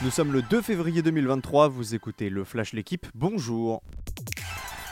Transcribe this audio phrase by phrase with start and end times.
[0.00, 3.82] Nous sommes le 2 février 2023, vous écoutez le Flash L'équipe, bonjour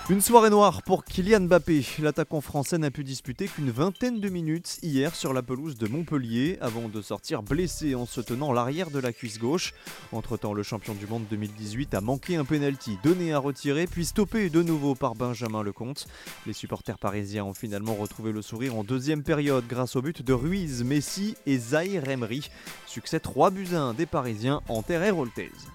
[0.08, 1.85] une soirée noire pour Kylian Mbappé.
[1.98, 6.58] L'attaquant français n'a pu disputer qu'une vingtaine de minutes hier sur la pelouse de Montpellier
[6.60, 9.74] avant de sortir blessé en se tenant l'arrière de la cuisse gauche.
[10.13, 14.49] Entre-temps, le champion du monde 2018 a manqué un penalty donné à retirer puis stoppé
[14.49, 16.06] de nouveau par Benjamin Lecomte.
[16.46, 20.32] Les supporters parisiens ont finalement retrouvé le sourire en deuxième période grâce au but de
[20.32, 22.48] Ruiz, Messi et Zahir Emery.
[22.86, 25.66] Succès 3 buts 1 des Parisiens en terre héroltaise.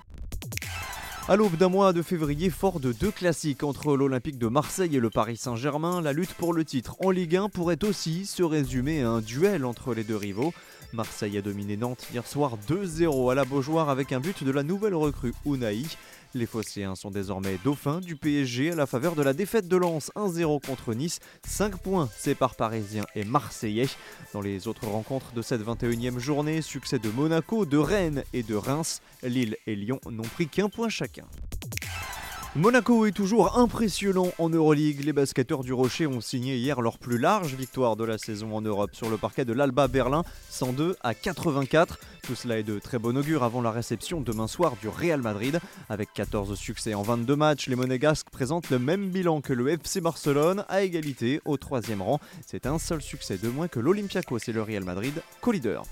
[1.27, 4.99] À l'aube d'un mois de février fort de deux classiques entre l'Olympique de Marseille et
[4.99, 9.03] le Paris Saint-Germain, la lutte pour le titre en Ligue 1 pourrait aussi se résumer
[9.03, 10.51] à un duel entre les deux rivaux.
[10.93, 14.63] Marseille a dominé Nantes hier soir 2-0 à la Beaujoire avec un but de la
[14.63, 15.83] nouvelle recrue Unai.
[16.33, 20.11] Les Phocéens sont désormais dauphins du PSG à la faveur de la défaite de Lens
[20.15, 21.19] 1-0 contre Nice.
[21.45, 23.89] 5 points séparent Parisiens et Marseillais.
[24.31, 28.55] Dans les autres rencontres de cette 21e journée, succès de Monaco, de Rennes et de
[28.55, 29.01] Reims.
[29.23, 30.87] Lille et Lyon n'ont pris qu'un point
[32.53, 35.05] Monaco est toujours impressionnant en Euroleague.
[35.05, 38.61] Les basketteurs du Rocher ont signé hier leur plus large victoire de la saison en
[38.61, 41.97] Europe sur le parquet de l'Alba Berlin, 102 à 84.
[42.23, 45.61] Tout cela est de très bon augure avant la réception demain soir du Real Madrid.
[45.87, 50.01] Avec 14 succès en 22 matchs, les Monégasques présentent le même bilan que le FC
[50.01, 52.19] Barcelone à égalité au troisième rang.
[52.45, 55.83] C'est un seul succès de moins que l'Olympiakos et le Real Madrid, co-leader.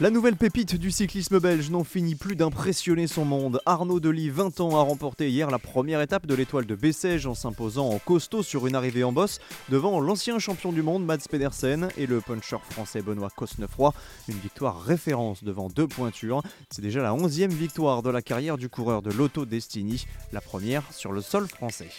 [0.00, 3.60] La nouvelle pépite du cyclisme belge n'en finit plus d'impressionner son monde.
[3.64, 7.36] Arnaud Delis, 20 ans, a remporté hier la première étape de l'étoile de Bessèges en
[7.36, 11.90] s'imposant en costaud sur une arrivée en bosse devant l'ancien champion du monde Mads Pedersen
[11.96, 13.94] et le puncher français Benoît Cosnefroy.
[14.26, 16.42] Une victoire référence devant deux pointures.
[16.70, 20.82] C'est déjà la 11e victoire de la carrière du coureur de l'Auto Destiny, la première
[20.92, 21.90] sur le sol français.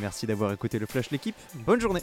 [0.00, 1.36] Merci d'avoir écouté le Flash l'équipe.
[1.64, 2.00] Bonne journée